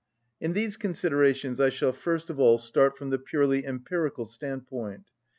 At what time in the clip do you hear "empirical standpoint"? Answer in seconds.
3.67-5.11